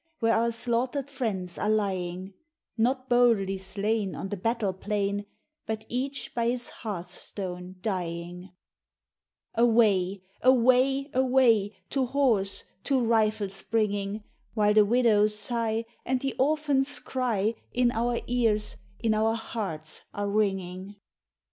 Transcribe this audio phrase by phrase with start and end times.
[0.17, 2.33] Where our slaughtered friends are lying;
[2.75, 5.27] Not boldly slain On the battle plain,
[5.67, 8.49] But each by his hearth stone dying.
[9.53, 11.07] Away Away!
[11.13, 11.75] Away!
[11.91, 14.23] To horse, to rifle springing,
[14.55, 20.31] While the widow's sigh And the orphan's cry In our ears, in our hearts are
[20.31, 20.95] ringing!